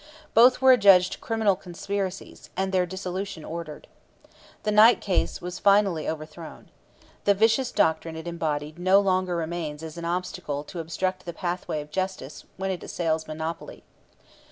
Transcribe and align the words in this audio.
Both 0.33 0.61
were 0.63 0.71
adjudged 0.71 1.21
criminal 1.21 1.55
conspiracies, 1.55 2.49
and 2.57 2.71
their 2.71 2.87
dissolution 2.87 3.45
ordered. 3.45 3.87
The 4.63 4.71
Knight 4.71 4.99
case 4.99 5.41
was 5.41 5.59
finally 5.59 6.09
overthrown. 6.09 6.71
The 7.25 7.35
vicious 7.35 7.71
doctrine 7.71 8.15
it 8.15 8.27
embodied 8.27 8.79
no 8.79 8.99
longer 8.99 9.35
remains 9.35 9.83
as 9.83 9.99
an 9.99 10.05
obstacle 10.05 10.63
to 10.63 10.79
obstruct 10.79 11.25
the 11.25 11.33
pathway 11.33 11.81
of 11.81 11.91
justice 11.91 12.45
when 12.57 12.71
it 12.71 12.81
assails 12.81 13.27
monopoly. 13.27 13.83